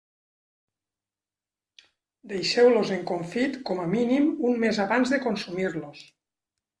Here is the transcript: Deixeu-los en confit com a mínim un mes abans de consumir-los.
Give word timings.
Deixeu-los 2.31 2.93
en 2.95 3.03
confit 3.11 3.59
com 3.71 3.81
a 3.83 3.85
mínim 3.91 4.31
un 4.53 4.57
mes 4.65 4.81
abans 4.87 5.13
de 5.15 5.21
consumir-los. 5.27 6.01